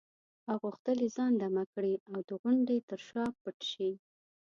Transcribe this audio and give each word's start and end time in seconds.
او 0.49 0.55
غوښتل 0.63 0.97
یې 1.03 1.09
ځان 1.17 1.31
دمه 1.41 1.63
کړي 1.73 1.93
او 2.09 2.17
د 2.29 2.29
غونډې 2.41 2.77
تر 2.89 2.99
شا 3.07 3.23
پټ 3.41 3.57
شي. 3.71 3.91